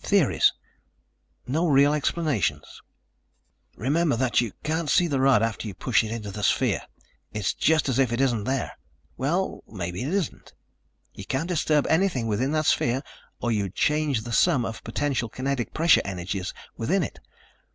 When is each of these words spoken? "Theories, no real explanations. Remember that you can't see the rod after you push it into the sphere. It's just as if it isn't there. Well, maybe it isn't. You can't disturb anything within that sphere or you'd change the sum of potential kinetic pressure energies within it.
"Theories, 0.00 0.54
no 1.46 1.68
real 1.68 1.92
explanations. 1.92 2.80
Remember 3.76 4.16
that 4.16 4.40
you 4.40 4.52
can't 4.62 4.88
see 4.88 5.06
the 5.06 5.20
rod 5.20 5.42
after 5.42 5.68
you 5.68 5.74
push 5.74 6.02
it 6.02 6.10
into 6.10 6.30
the 6.30 6.42
sphere. 6.42 6.80
It's 7.34 7.52
just 7.52 7.90
as 7.90 7.98
if 7.98 8.10
it 8.10 8.18
isn't 8.18 8.44
there. 8.44 8.72
Well, 9.18 9.62
maybe 9.68 10.02
it 10.02 10.14
isn't. 10.14 10.54
You 11.12 11.26
can't 11.26 11.46
disturb 11.46 11.86
anything 11.88 12.26
within 12.26 12.52
that 12.52 12.64
sphere 12.64 13.02
or 13.38 13.52
you'd 13.52 13.74
change 13.74 14.22
the 14.22 14.32
sum 14.32 14.64
of 14.64 14.82
potential 14.82 15.28
kinetic 15.28 15.74
pressure 15.74 16.00
energies 16.06 16.54
within 16.78 17.02
it. 17.02 17.18